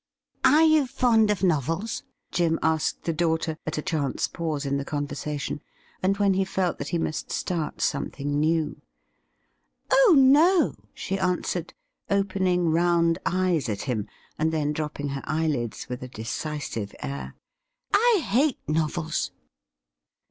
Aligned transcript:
'Are 0.43 0.63
you 0.63 0.87
fond 0.87 1.29
of 1.29 1.43
novels?' 1.43 2.01
Jim 2.31 2.57
asked 2.63 3.03
the 3.03 3.13
daughter 3.13 3.55
at 3.67 3.77
a 3.77 3.83
chance 3.83 4.27
pause 4.27 4.65
in 4.65 4.77
the 4.77 4.83
conversation, 4.83 5.61
and 6.01 6.17
when 6.17 6.33
he 6.33 6.43
felt 6.43 6.79
that 6.79 6.87
he 6.87 6.97
must 6.97 7.31
start 7.31 7.81
something 7.81 8.39
new.' 8.39 8.81
Oh 9.91 10.15
no!' 10.17 10.73
she 10.95 11.19
answered, 11.19 11.75
opening 12.09 12.71
round 12.71 13.19
eyes 13.27 13.69
at 13.69 13.83
hira, 13.83 14.05
and 14.39 14.51
then 14.51 14.73
dropping 14.73 15.09
her 15.09 15.21
eyelids 15.25 15.87
with 15.87 16.01
a 16.01 16.07
decisive 16.07 16.95
air. 17.01 17.35
'I 17.93 18.23
hate 18.27 18.57
novels 18.67 19.29